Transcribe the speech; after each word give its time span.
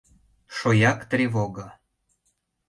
—Шояк 0.57 0.99
тревого... 1.09 1.67